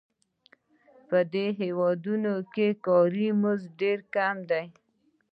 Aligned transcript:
په 1.07 1.17
دې 1.33 1.47
هېوادونو 1.61 2.33
کې 2.53 2.67
کاري 2.85 3.27
مزد 3.41 3.69
ډېر 3.81 3.99
کم 4.13 4.35
دی 4.49 4.65